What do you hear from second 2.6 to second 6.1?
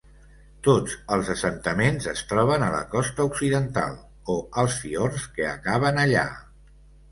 a la costa occidental, o als fiords que acaben